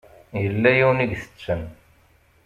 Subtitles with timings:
[0.41, 1.61] Yella yiwen i itetten.